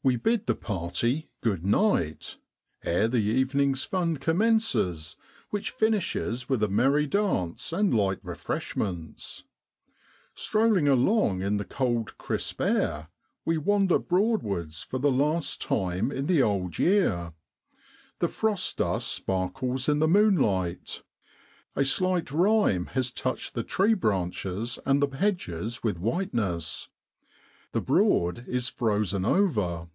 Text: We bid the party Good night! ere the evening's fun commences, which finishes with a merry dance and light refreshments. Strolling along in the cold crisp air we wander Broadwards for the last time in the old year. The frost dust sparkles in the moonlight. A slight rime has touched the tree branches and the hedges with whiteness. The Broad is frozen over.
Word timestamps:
We 0.00 0.14
bid 0.14 0.46
the 0.46 0.54
party 0.54 1.28
Good 1.40 1.66
night! 1.66 2.36
ere 2.84 3.08
the 3.08 3.18
evening's 3.18 3.82
fun 3.82 4.18
commences, 4.18 5.16
which 5.50 5.72
finishes 5.72 6.48
with 6.48 6.62
a 6.62 6.68
merry 6.68 7.08
dance 7.08 7.72
and 7.72 7.92
light 7.92 8.20
refreshments. 8.22 9.42
Strolling 10.36 10.86
along 10.86 11.42
in 11.42 11.56
the 11.56 11.64
cold 11.64 12.16
crisp 12.16 12.60
air 12.60 13.08
we 13.44 13.58
wander 13.58 13.98
Broadwards 13.98 14.84
for 14.84 15.00
the 15.00 15.10
last 15.10 15.60
time 15.60 16.12
in 16.12 16.26
the 16.26 16.42
old 16.44 16.78
year. 16.78 17.32
The 18.20 18.28
frost 18.28 18.76
dust 18.76 19.08
sparkles 19.08 19.88
in 19.88 19.98
the 19.98 20.06
moonlight. 20.06 21.02
A 21.74 21.84
slight 21.84 22.30
rime 22.30 22.86
has 22.94 23.10
touched 23.10 23.54
the 23.54 23.64
tree 23.64 23.94
branches 23.94 24.78
and 24.86 25.02
the 25.02 25.16
hedges 25.16 25.82
with 25.82 25.98
whiteness. 25.98 26.88
The 27.72 27.82
Broad 27.82 28.46
is 28.48 28.70
frozen 28.70 29.26
over. 29.26 29.88